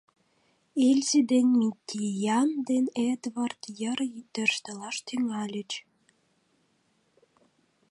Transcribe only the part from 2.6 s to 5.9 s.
ден Эдвард йыр тӧрштылаш тӱҥальыч.